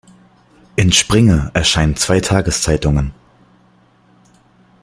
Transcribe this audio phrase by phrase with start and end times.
[0.77, 3.13] In Springe erscheinen zwei Tageszeitungen.